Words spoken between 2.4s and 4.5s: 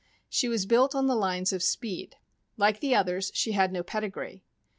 Like the others, she had no pedigree.